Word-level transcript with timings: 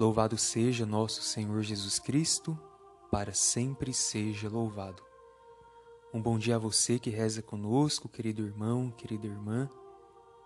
Louvado 0.00 0.38
seja 0.38 0.86
nosso 0.86 1.20
Senhor 1.20 1.60
Jesus 1.60 1.98
Cristo, 1.98 2.58
para 3.10 3.34
sempre 3.34 3.92
seja 3.92 4.48
louvado. 4.48 5.02
Um 6.10 6.22
bom 6.22 6.38
dia 6.38 6.56
a 6.56 6.58
você 6.58 6.98
que 6.98 7.10
reza 7.10 7.42
conosco, 7.42 8.08
querido 8.08 8.40
irmão, 8.42 8.90
querida 8.90 9.26
irmã. 9.26 9.68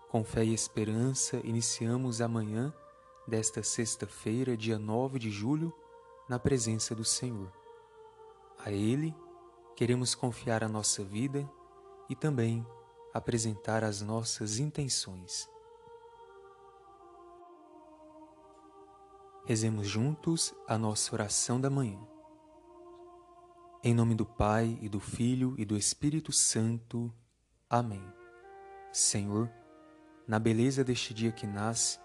Com 0.09 0.25
fé 0.25 0.43
e 0.43 0.53
esperança, 0.53 1.39
iniciamos 1.41 2.19
amanhã 2.19 2.73
desta 3.25 3.63
sexta-feira, 3.63 4.57
dia 4.57 4.77
9 4.77 5.19
de 5.19 5.31
julho, 5.31 5.73
na 6.27 6.37
presença 6.37 6.93
do 6.93 7.05
Senhor. 7.05 7.49
A 8.59 8.73
Ele 8.73 9.15
queremos 9.73 10.13
confiar 10.13 10.65
a 10.65 10.67
nossa 10.67 11.01
vida 11.01 11.49
e 12.09 12.15
também 12.15 12.67
apresentar 13.13 13.85
as 13.85 14.01
nossas 14.01 14.59
intenções. 14.59 15.47
Rezemos 19.47 19.87
juntos 19.87 20.55
a 20.67 20.75
nossa 20.75 21.13
oração 21.13 21.61
da 21.61 21.69
manhã. 21.69 21.99
Em 23.83 23.93
nome 23.93 24.15
do 24.15 24.25
Pai 24.25 24.75
e 24.81 24.89
do 24.89 24.99
Filho 24.99 25.53
e 25.55 25.63
do 25.63 25.77
Espírito 25.77 26.31
Santo. 26.31 27.13
Amém. 27.69 28.03
Senhor, 28.91 29.47
na 30.27 30.39
beleza 30.39 30.83
deste 30.83 31.13
dia 31.13 31.31
que 31.31 31.45
nasce, 31.45 31.99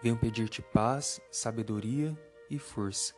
venho 0.00 0.16
pedir-te 0.16 0.62
paz, 0.62 1.20
sabedoria 1.28 2.16
e 2.48 2.56
força. 2.56 3.12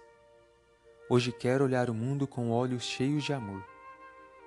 Hoje 1.11 1.31
quero 1.31 1.65
olhar 1.65 1.91
o 1.91 1.95
mundo 1.95 2.27
com 2.27 2.51
olhos 2.51 2.85
cheios 2.85 3.23
de 3.23 3.35
amor, 3.35 3.63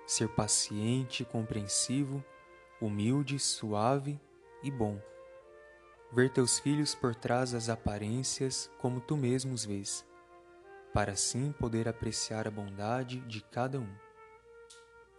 ser 0.08 0.30
paciente, 0.30 1.24
compreensivo, 1.24 2.26
humilde, 2.82 3.38
suave 3.38 4.20
e 4.64 4.72
bom. 4.72 5.00
Ver 6.14 6.30
teus 6.30 6.60
filhos 6.60 6.94
por 6.94 7.16
trás 7.16 7.52
das 7.52 7.70
aparências 7.70 8.70
como 8.80 9.00
tu 9.00 9.16
mesmo 9.16 9.54
os 9.54 9.66
vês 9.66 10.06
para 10.94 11.14
assim 11.14 11.52
poder 11.54 11.88
apreciar 11.88 12.48
a 12.48 12.52
bondade 12.52 13.20
de 13.22 13.42
cada 13.42 13.80
um. 13.80 13.90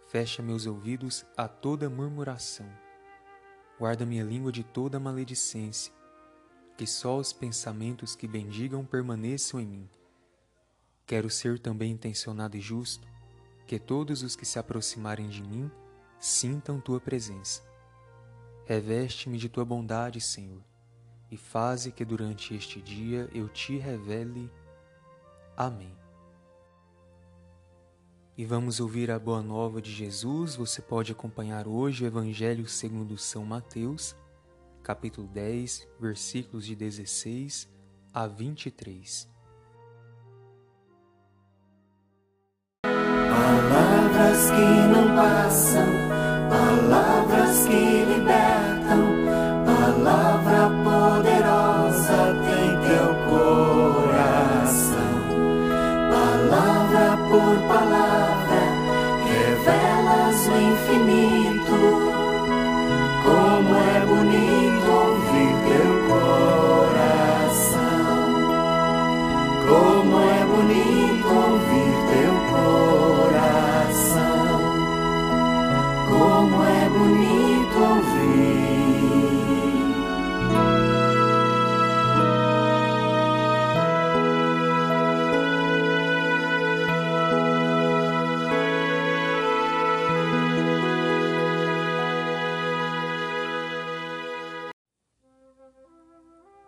Fecha 0.07 0.43
meus 0.43 0.67
ouvidos 0.67 1.25
a 1.35 1.47
toda 1.47 1.89
murmuração. 1.89 2.67
Guarda 3.79 4.05
minha 4.05 4.23
língua 4.23 4.51
de 4.51 4.63
toda 4.63 4.99
maledicência, 4.99 5.91
que 6.77 6.85
só 6.85 7.17
os 7.17 7.33
pensamentos 7.33 8.15
que 8.15 8.27
bendigam 8.27 8.85
permaneçam 8.85 9.59
em 9.59 9.65
mim. 9.65 9.89
Quero 11.07 11.29
ser 11.29 11.57
também 11.57 11.91
intencionado 11.91 12.55
e 12.55 12.61
justo, 12.61 13.07
que 13.65 13.79
todos 13.79 14.21
os 14.21 14.35
que 14.35 14.45
se 14.45 14.59
aproximarem 14.59 15.27
de 15.27 15.41
mim 15.41 15.71
sintam 16.19 16.79
tua 16.79 16.99
presença. 16.99 17.63
Reveste-me 18.65 19.37
de 19.37 19.49
tua 19.49 19.65
bondade, 19.65 20.21
Senhor, 20.21 20.63
e 21.33 21.37
faze 21.37 21.91
que 21.91 22.05
durante 22.05 22.53
este 22.53 22.79
dia 22.79 23.27
eu 23.33 23.49
te 23.49 23.75
revele 23.75 24.51
Amém. 25.57 25.95
E 28.37 28.45
vamos 28.45 28.79
ouvir 28.79 29.11
a 29.11 29.19
boa 29.19 29.41
nova 29.41 29.79
de 29.79 29.91
Jesus. 29.91 30.55
Você 30.55 30.81
pode 30.81 31.11
acompanhar 31.11 31.67
hoje 31.67 32.03
o 32.03 32.07
Evangelho 32.07 32.67
segundo 32.67 33.17
São 33.17 33.45
Mateus, 33.45 34.15
capítulo 34.81 35.27
10, 35.27 35.87
versículos 35.99 36.65
de 36.65 36.75
16 36.75 37.69
a 38.11 38.25
23. 38.25 39.29
Palavras 42.81 44.49
que 44.49 44.87
não 44.91 45.15
passam, 45.15 45.85
palavras 46.49 47.67
que 47.67 48.05
libertam, 48.05 49.03
palavra 49.65 50.42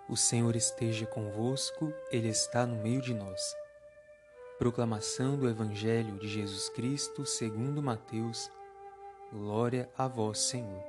O 0.07 0.15
Senhor 0.15 0.55
esteja 0.55 1.07
convosco, 1.07 1.91
Ele 2.11 2.27
está 2.27 2.63
no 2.63 2.75
meio 2.75 3.01
de 3.01 3.11
nós. 3.11 3.55
Proclamação 4.59 5.35
do 5.35 5.49
Evangelho 5.49 6.19
de 6.19 6.27
Jesus 6.27 6.69
Cristo 6.69 7.25
segundo 7.25 7.81
Mateus. 7.81 8.51
Glória 9.33 9.89
a 9.97 10.07
vós, 10.07 10.37
Senhor. 10.37 10.83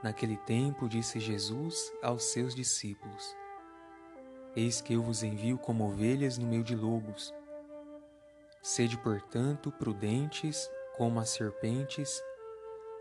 Naquele 0.00 0.36
tempo 0.36 0.88
disse 0.88 1.18
Jesus 1.18 1.92
aos 2.00 2.22
seus 2.26 2.54
discípulos: 2.54 3.36
Eis 4.54 4.80
que 4.80 4.94
eu 4.94 5.02
vos 5.02 5.24
envio 5.24 5.58
como 5.58 5.88
ovelhas 5.88 6.38
no 6.38 6.46
meio 6.46 6.62
de 6.62 6.76
lobos. 6.76 7.34
Sede, 8.62 8.96
portanto, 8.96 9.72
prudentes 9.72 10.70
como 10.96 11.18
as 11.18 11.30
serpentes 11.30 12.22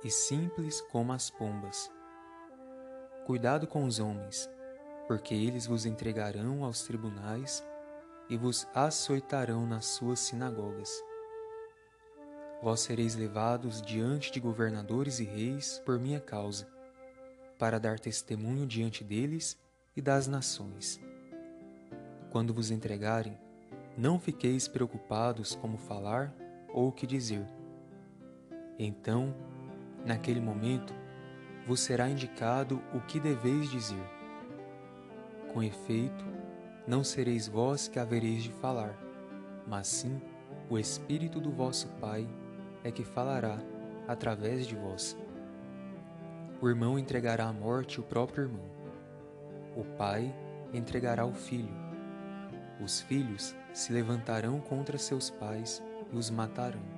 e 0.03 0.09
simples 0.09 0.81
como 0.81 1.13
as 1.13 1.29
pombas. 1.29 1.94
Cuidado 3.25 3.67
com 3.67 3.83
os 3.83 3.99
homens 3.99 4.49
porque 5.07 5.33
eles 5.33 5.65
vos 5.65 5.85
entregarão 5.85 6.63
aos 6.63 6.83
tribunais 6.83 7.65
e 8.29 8.35
vos 8.35 8.67
açoitarão 8.73 9.65
nas 9.67 9.85
suas 9.85 10.19
sinagogas. 10.19 11.03
Vós 12.61 12.79
sereis 12.79 13.15
levados 13.15 13.81
diante 13.81 14.31
de 14.31 14.39
governadores 14.39 15.19
e 15.19 15.23
reis 15.23 15.81
por 15.85 15.99
minha 15.99 16.19
causa, 16.19 16.67
para 17.59 17.79
dar 17.79 17.99
testemunho 17.99 18.65
diante 18.65 19.03
deles 19.03 19.57
e 19.95 20.01
das 20.01 20.27
nações. 20.27 20.99
Quando 22.31 22.53
vos 22.53 22.71
entregarem, 22.71 23.37
não 23.97 24.19
fiqueis 24.19 24.67
preocupados 24.67 25.55
como 25.55 25.77
falar 25.77 26.33
ou 26.73 26.87
o 26.89 26.91
que 26.91 27.05
dizer. 27.05 27.45
Então, 28.79 29.33
naquele 30.03 30.41
momento, 30.41 30.93
vos 31.65 31.79
será 31.79 32.09
indicado 32.09 32.81
o 32.93 33.01
que 33.01 33.19
deveis 33.19 33.69
dizer 33.69 34.15
com 35.55 35.63
efeito, 35.63 36.25
não 36.85 37.01
sereis 37.01 37.47
vós 37.47 37.87
que 37.87 37.97
havereis 37.97 38.43
de 38.43 38.51
falar, 38.51 38.93
mas 39.65 39.87
sim 39.87 40.21
o 40.69 40.77
Espírito 40.77 41.39
do 41.39 41.49
vosso 41.49 41.87
Pai 42.01 42.27
é 42.83 42.91
que 42.91 43.05
falará 43.05 43.57
através 44.05 44.67
de 44.67 44.75
vós. 44.75 45.17
O 46.61 46.67
irmão 46.67 46.99
entregará 46.99 47.47
à 47.47 47.53
morte 47.53 48.01
o 48.01 48.03
próprio 48.03 48.43
irmão. 48.43 48.69
O 49.77 49.85
pai 49.97 50.35
entregará 50.73 51.25
o 51.25 51.33
filho. 51.33 51.73
Os 52.83 52.99
filhos 52.99 53.55
se 53.71 53.93
levantarão 53.93 54.59
contra 54.59 54.97
seus 54.97 55.29
pais 55.29 55.81
e 56.11 56.17
os 56.17 56.29
matarão. 56.29 56.94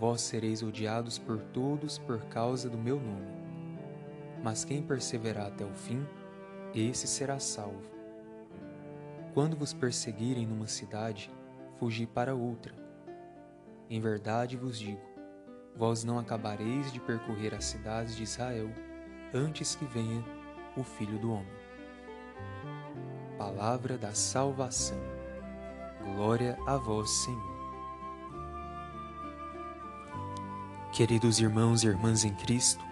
Vós 0.00 0.22
sereis 0.22 0.62
odiados 0.62 1.18
por 1.18 1.38
todos 1.38 1.98
por 1.98 2.24
causa 2.24 2.70
do 2.70 2.78
meu 2.78 2.98
nome. 2.98 3.30
Mas 4.42 4.64
quem 4.64 4.82
perseverar 4.82 5.48
até 5.48 5.62
o 5.62 5.74
fim, 5.74 6.06
esse 6.74 7.06
será 7.06 7.38
salvo. 7.38 7.82
Quando 9.34 9.58
vos 9.58 9.74
perseguirem 9.74 10.46
numa 10.46 10.66
cidade, 10.66 11.30
fugi 11.78 12.06
para 12.06 12.34
outra. 12.34 12.74
Em 13.90 14.00
verdade 14.00 14.56
vos 14.56 14.78
digo: 14.78 15.02
vós 15.76 16.02
não 16.02 16.18
acabareis 16.18 16.90
de 16.90 17.00
percorrer 17.00 17.54
as 17.54 17.66
cidades 17.66 18.16
de 18.16 18.22
Israel 18.22 18.70
antes 19.34 19.74
que 19.74 19.84
venha 19.84 20.24
o 20.78 20.82
Filho 20.82 21.18
do 21.18 21.30
Homem. 21.30 21.60
Palavra 23.36 23.98
da 23.98 24.14
salvação. 24.14 24.98
Glória 26.02 26.56
a 26.66 26.78
vós, 26.78 27.10
Senhor. 27.10 27.49
Queridos 31.00 31.40
irmãos 31.40 31.82
e 31.82 31.86
irmãs 31.86 32.26
em 32.26 32.34
Cristo, 32.34 32.84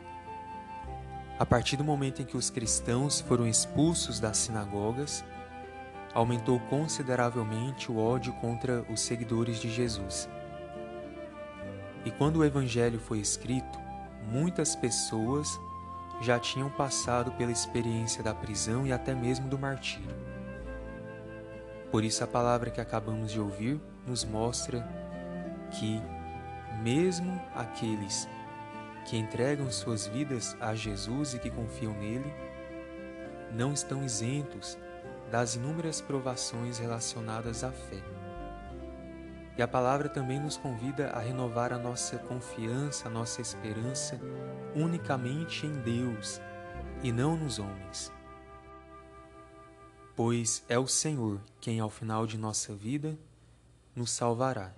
a 1.38 1.44
partir 1.44 1.76
do 1.76 1.84
momento 1.84 2.22
em 2.22 2.25
que 2.25 2.38
os 2.38 2.49
cristãos 2.49 3.20
foram 3.20 3.46
expulsos 3.46 4.19
das 4.19 4.38
sinagogas, 4.38 5.22
aumentou 6.14 6.58
consideravelmente 6.58 7.93
o 7.93 7.99
ódio 7.99 8.32
contra 8.40 8.81
os 8.90 9.02
seguidores 9.02 9.60
de 9.60 9.69
Jesus. 9.70 10.26
E 12.02 12.10
quando 12.10 12.37
o 12.37 12.44
Evangelho 12.46 12.99
foi 12.99 13.19
escrito, 13.19 13.78
muitas 14.32 14.75
pessoas 14.75 15.61
já 16.22 16.38
tinham 16.38 16.70
passado 16.70 17.32
pela 17.32 17.52
experiência 17.52 18.22
da 18.22 18.34
prisão 18.34 18.87
e 18.87 18.93
até 18.93 19.14
mesmo 19.14 19.50
do 19.50 19.58
martírio. 19.58 20.16
Por 21.90 22.02
isso, 22.02 22.25
a 22.25 22.26
palavra 22.26 22.70
que 22.70 22.81
acabamos 22.81 23.31
de 23.31 23.38
ouvir 23.38 23.78
nos 24.06 24.25
mostra 24.25 24.81
que, 25.72 26.00
mesmo 26.82 27.40
aqueles 27.54 28.28
que 29.06 29.16
entregam 29.16 29.70
suas 29.70 30.06
vidas 30.06 30.56
a 30.60 30.75
Jesus 30.75 31.34
e 31.34 31.38
que 31.38 31.50
confiam 31.50 31.94
nele, 31.94 32.32
não 33.52 33.72
estão 33.72 34.04
isentos 34.04 34.78
das 35.30 35.54
inúmeras 35.54 36.00
provações 36.00 36.78
relacionadas 36.78 37.64
à 37.64 37.72
fé. 37.72 38.02
E 39.56 39.62
a 39.62 39.66
palavra 39.66 40.08
também 40.08 40.38
nos 40.38 40.56
convida 40.56 41.08
a 41.10 41.19
renovar 41.19 41.72
a 41.72 41.78
nossa 41.78 42.19
confiança, 42.19 43.08
a 43.08 43.10
nossa 43.10 43.40
esperança 43.40 44.20
unicamente 44.75 45.66
em 45.66 45.72
Deus 45.80 46.40
e 47.02 47.10
não 47.10 47.36
nos 47.36 47.58
homens. 47.58 48.12
Pois 50.14 50.64
é 50.69 50.78
o 50.78 50.86
Senhor 50.86 51.40
quem, 51.60 51.80
ao 51.80 51.90
final 51.90 52.26
de 52.26 52.36
nossa 52.36 52.75
vida, 52.75 53.19
nos 53.96 54.10
salvará. 54.10 54.72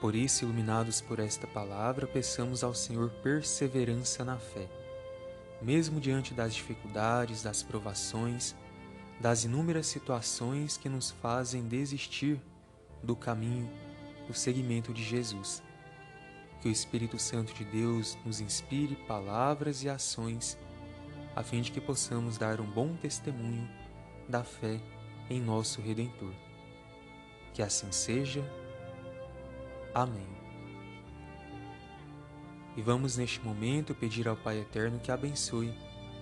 Por 0.00 0.14
isso, 0.14 0.44
iluminados 0.44 1.00
por 1.00 1.18
esta 1.18 1.46
palavra, 1.46 2.06
peçamos 2.06 2.62
ao 2.62 2.74
Senhor 2.74 3.10
perseverança 3.22 4.24
na 4.24 4.36
fé, 4.36 4.68
mesmo 5.62 5.98
diante 6.00 6.34
das 6.34 6.54
dificuldades, 6.54 7.42
das 7.42 7.62
provações, 7.62 8.54
das 9.18 9.44
inúmeras 9.44 9.86
situações 9.86 10.76
que 10.76 10.88
nos 10.88 11.10
fazem 11.10 11.66
desistir 11.66 12.38
do 13.02 13.16
caminho, 13.16 13.70
do 14.26 14.34
seguimento 14.34 14.92
de 14.92 15.02
Jesus. 15.02 15.62
Que 16.60 16.68
o 16.68 16.72
Espírito 16.72 17.18
Santo 17.18 17.54
de 17.54 17.64
Deus 17.64 18.18
nos 18.24 18.40
inspire 18.40 18.96
palavras 19.08 19.82
e 19.82 19.88
ações, 19.88 20.58
a 21.34 21.42
fim 21.42 21.62
de 21.62 21.72
que 21.72 21.80
possamos 21.80 22.36
dar 22.36 22.60
um 22.60 22.66
bom 22.70 22.94
testemunho 22.96 23.68
da 24.28 24.44
fé 24.44 24.80
em 25.30 25.40
nosso 25.40 25.80
Redentor. 25.80 26.34
Que 27.54 27.62
assim 27.62 27.90
seja. 27.92 28.44
Amém. 29.96 30.28
E 32.76 32.82
vamos 32.82 33.16
neste 33.16 33.40
momento 33.40 33.94
pedir 33.94 34.28
ao 34.28 34.36
Pai 34.36 34.60
Eterno 34.60 35.00
que 35.00 35.10
abençoe 35.10 35.74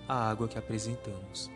a 0.07 0.29
água 0.29 0.47
que 0.47 0.57
apresentamos. 0.57 1.51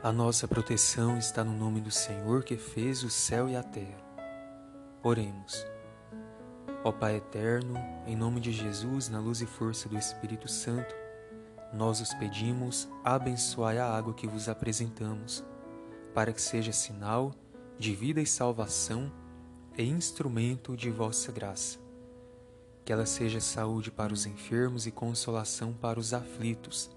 A 0.00 0.12
nossa 0.12 0.46
proteção 0.46 1.18
está 1.18 1.42
no 1.42 1.52
nome 1.52 1.80
do 1.80 1.90
Senhor 1.90 2.44
que 2.44 2.56
fez 2.56 3.02
o 3.02 3.10
céu 3.10 3.48
e 3.48 3.56
a 3.56 3.62
terra. 3.64 3.98
Oremos. 5.02 5.66
Ó 6.84 6.92
Pai 6.92 7.16
eterno, 7.16 7.74
em 8.06 8.14
nome 8.14 8.40
de 8.40 8.52
Jesus, 8.52 9.08
na 9.08 9.18
luz 9.18 9.40
e 9.40 9.46
força 9.46 9.88
do 9.88 9.98
Espírito 9.98 10.46
Santo, 10.46 10.94
nós 11.72 12.00
os 12.00 12.14
pedimos, 12.14 12.88
abençoai 13.02 13.78
a 13.78 13.92
água 13.92 14.14
que 14.14 14.28
vos 14.28 14.48
apresentamos, 14.48 15.44
para 16.14 16.32
que 16.32 16.40
seja 16.40 16.72
sinal 16.72 17.32
de 17.78 17.94
vida 17.94 18.20
e 18.20 18.26
salvação 18.26 19.12
e 19.76 19.82
instrumento 19.82 20.76
de 20.76 20.90
vossa 20.90 21.32
graça. 21.32 21.78
Que 22.84 22.92
ela 22.92 23.06
seja 23.06 23.40
saúde 23.40 23.90
para 23.90 24.12
os 24.12 24.26
enfermos 24.26 24.86
e 24.86 24.90
consolação 24.90 25.72
para 25.72 25.98
os 25.98 26.12
aflitos 26.12 26.90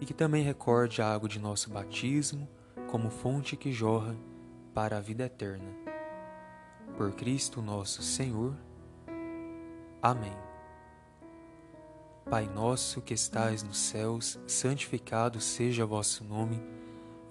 e 0.00 0.06
que 0.06 0.14
também 0.14 0.42
recorde 0.42 1.00
a 1.00 1.12
água 1.12 1.28
de 1.28 1.38
nosso 1.38 1.70
batismo 1.70 2.48
como 2.90 3.10
fonte 3.10 3.56
que 3.56 3.72
jorra 3.72 4.16
para 4.74 4.98
a 4.98 5.00
vida 5.00 5.24
eterna. 5.24 5.70
Por 6.96 7.12
Cristo 7.12 7.62
nosso 7.62 8.02
Senhor. 8.02 8.54
Amém. 10.02 10.36
Pai 12.28 12.48
nosso 12.48 13.00
que 13.00 13.14
estais 13.14 13.62
nos 13.62 13.78
céus, 13.78 14.38
santificado 14.46 15.40
seja 15.40 15.84
vosso 15.84 16.24
nome, 16.24 16.60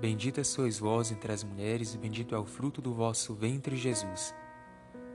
Bendita 0.00 0.42
sois 0.44 0.78
vós 0.78 1.10
entre 1.10 1.32
as 1.32 1.44
mulheres, 1.44 1.94
e 1.94 1.98
bendito 1.98 2.34
é 2.34 2.38
o 2.38 2.46
fruto 2.46 2.80
do 2.80 2.94
vosso 2.94 3.34
ventre, 3.34 3.76
Jesus. 3.76 4.34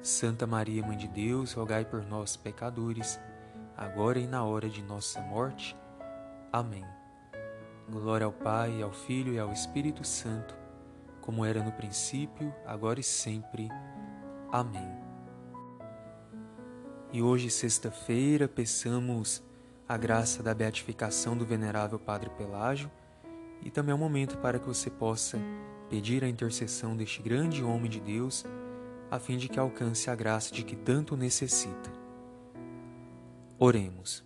Santa 0.02 0.46
Maria, 0.46 0.86
Mãe 0.86 0.98
de 0.98 1.08
Deus, 1.08 1.54
rogai 1.54 1.84
por 1.84 2.06
nós, 2.06 2.38
pecadores, 2.38 3.20
agora 3.76 4.20
e 4.20 4.28
na 4.28 4.44
hora 4.44 4.70
de 4.70 4.82
nossa 4.84 5.22
morte. 5.22 5.76
Amém. 6.52 6.86
Glória 7.90 8.26
ao 8.26 8.34
Pai, 8.34 8.82
ao 8.82 8.92
Filho 8.92 9.34
e 9.34 9.40
ao 9.40 9.52
Espírito 9.52 10.04
Santo 10.04 10.66
como 11.26 11.44
era 11.44 11.64
no 11.64 11.72
princípio, 11.72 12.54
agora 12.68 13.00
e 13.00 13.04
sempre. 13.04 13.68
Amém. 14.52 14.96
E 17.12 17.20
hoje, 17.20 17.50
sexta-feira, 17.50 18.48
peçamos 18.48 19.44
a 19.90 19.98
graça 19.98 20.44
da 20.44 20.54
beatificação 20.54 21.36
do 21.36 21.44
venerável 21.44 21.98
Padre 21.98 22.30
Pelágio 22.30 22.92
e 23.62 23.70
também 23.70 23.92
é 23.92 23.96
um 23.96 24.00
momento 24.00 24.38
para 24.38 24.60
que 24.60 24.68
você 24.68 24.90
possa 24.90 25.40
pedir 25.90 26.24
a 26.24 26.30
intercessão 26.30 26.96
deste 26.96 27.22
grande 27.22 27.64
homem 27.64 27.90
de 27.90 28.00
Deus, 28.00 28.46
a 29.10 29.20
fim 29.20 29.38
de 29.38 29.48
que 29.48 29.60
alcance 29.60 30.10
a 30.10 30.16
graça 30.16 30.54
de 30.54 30.64
que 30.64 30.76
tanto 30.76 31.16
necessita. 31.16 31.92
Oremos. 33.58 34.24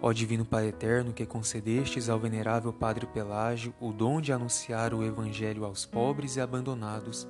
Ó 0.00 0.12
Divino 0.12 0.44
Pai 0.44 0.66
Eterno, 0.66 1.12
que 1.12 1.24
concedestes 1.24 2.08
ao 2.08 2.18
venerável 2.18 2.72
Padre 2.72 3.06
Pelágio 3.06 3.72
o 3.80 3.92
dom 3.92 4.20
de 4.20 4.32
anunciar 4.32 4.92
o 4.92 5.04
Evangelho 5.04 5.64
aos 5.64 5.86
pobres 5.86 6.34
e 6.36 6.40
abandonados, 6.40 7.28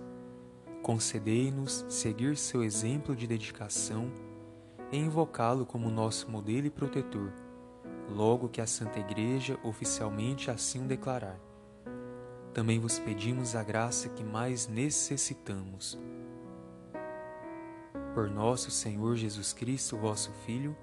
concedei-nos 0.82 1.84
seguir 1.88 2.37
seu 2.37 2.64
exemplo 2.64 3.14
de 3.14 3.26
dedicação 3.26 4.11
e 4.90 4.96
invocá-lo 4.96 5.67
como 5.67 5.90
nosso 5.90 6.31
modelo 6.31 6.67
e 6.67 6.70
protetor, 6.70 7.31
logo 8.12 8.48
que 8.48 8.60
a 8.60 8.66
Santa 8.66 9.00
Igreja 9.00 9.58
oficialmente 9.62 10.50
assim 10.50 10.84
o 10.84 10.86
declarar. 10.86 11.38
Também 12.54 12.78
vos 12.78 12.98
pedimos 12.98 13.56
a 13.56 13.62
graça 13.62 14.08
que 14.10 14.22
mais 14.22 14.69
necessitamos. 14.69 15.98
Por 18.14 18.28
nosso 18.31 18.70
Senhor 18.70 19.16
Jesus 19.16 19.52
Cristo, 19.54 19.96
vosso 19.96 20.31
Filho, 20.44 20.76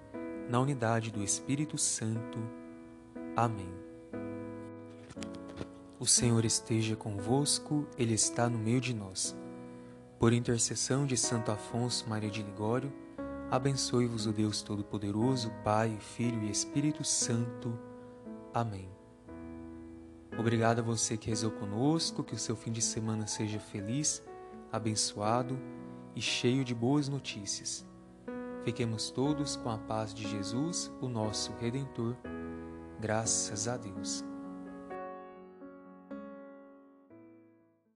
na 0.50 0.60
unidade 0.60 1.12
do 1.12 1.24
Espírito 1.24 1.78
Santo. 1.78 2.40
Amém. 3.36 3.72
O 6.00 6.08
Senhor 6.08 6.44
esteja 6.44 6.96
convosco, 6.96 7.88
Ele 7.98 8.16
está 8.16 8.50
no 8.50 8.58
meio 8.58 8.82
de 8.82 8.94
nós. 8.94 9.36
Por 10.18 10.34
intercessão 10.34 11.06
de 11.06 11.16
Santo 11.16 11.52
Afonso 11.52 12.10
Maria 12.10 12.32
de 12.32 12.42
Ligório, 12.42 12.92
abençoe-vos 13.52 14.26
o 14.26 14.32
Deus 14.32 14.62
Todo-Poderoso, 14.62 15.52
Pai, 15.64 15.98
Filho 16.00 16.44
e 16.44 16.52
Espírito 16.52 17.04
Santo. 17.04 17.78
Amém. 18.54 18.90
Obrigado 20.38 20.80
a 20.80 20.84
você 20.84 21.18
que 21.18 21.30
rezou 21.30 21.52
conosco, 21.52 22.24
que 22.24 22.36
o 22.36 22.40
seu 22.40 22.56
fim 22.56 22.72
de 22.72 22.82
semana 22.82 23.28
seja 23.28 23.60
feliz, 23.60 24.24
abençoado 24.72 25.60
e 26.16 26.22
cheio 26.22 26.64
de 26.64 26.74
boas 26.76 27.10
notícias. 27.10 27.86
Fiquemos 28.64 29.10
todos 29.10 29.56
com 29.56 29.70
a 29.70 29.78
paz 29.78 30.14
de 30.14 30.28
Jesus, 30.28 30.92
o 31.02 31.10
nosso 31.10 31.52
Redentor. 31.60 32.16
Graças 33.00 33.68
a 33.68 33.78
Deus. 33.78 34.29